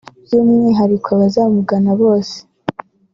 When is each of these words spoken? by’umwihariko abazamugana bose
by’umwihariko 0.23 1.07
abazamugana 1.15 1.91
bose 2.01 2.37